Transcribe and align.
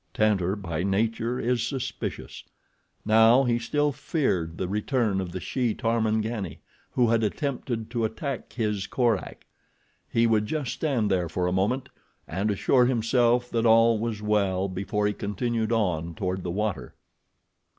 Tantor, 0.15 0.55
by 0.55 0.81
nature, 0.81 1.39
is 1.39 1.61
suspicious. 1.61 2.43
Now 3.05 3.43
he 3.43 3.59
still 3.59 3.91
feared 3.91 4.57
the 4.57 4.67
return 4.67 5.21
of 5.21 5.31
the 5.31 5.39
she 5.39 5.75
Tarmangani 5.75 6.57
who 6.93 7.09
had 7.11 7.21
attempted 7.21 7.91
to 7.91 8.03
attack 8.05 8.53
his 8.53 8.87
Korak. 8.87 9.45
He 10.09 10.25
would 10.25 10.47
just 10.47 10.73
stand 10.73 11.11
there 11.11 11.29
for 11.29 11.45
a 11.45 11.51
moment 11.53 11.89
and 12.27 12.49
assure 12.49 12.87
himself 12.87 13.51
that 13.51 13.67
all 13.67 13.99
was 13.99 14.23
well 14.23 14.67
before 14.67 15.05
he 15.05 15.13
continued 15.13 15.71
on 15.71 16.15
toward 16.15 16.41
the 16.41 16.49
water. 16.49 16.95